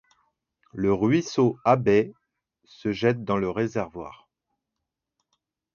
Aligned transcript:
Le 0.73 0.91
ruisseau 0.91 1.59
Abbey 1.63 2.11
se 2.65 2.91
jette 2.91 3.23
dans 3.23 3.37
le 3.37 3.51
réservoir. 3.51 4.27